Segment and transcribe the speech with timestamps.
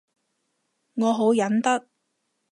[0.95, 1.87] 我好忍得